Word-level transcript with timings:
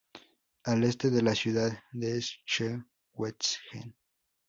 Al 0.63 0.83
este 0.83 1.11
de 1.11 1.21
la 1.21 1.35
ciudad 1.35 1.77
de 1.91 2.19
Schwetzingen. 2.19 3.95